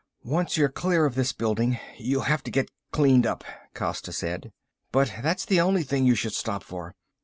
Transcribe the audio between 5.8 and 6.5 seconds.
thing you should